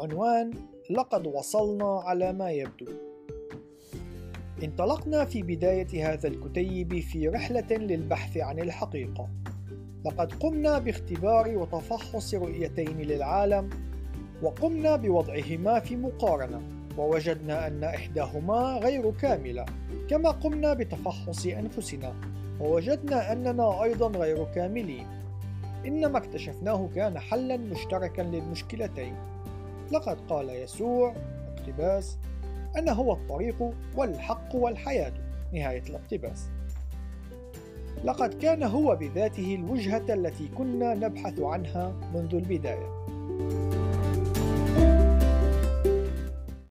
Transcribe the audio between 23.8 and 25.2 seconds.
أيضا غير كاملين.